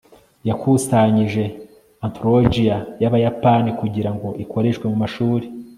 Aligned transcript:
yakusanyije 0.47 1.43
anthologiya 2.05 2.77
y'abayapani 3.01 3.69
kugira 3.79 4.09
ngo 4.15 4.27
ikoreshwe 4.43 4.85
mu 4.91 4.97
mashuri 5.03 5.45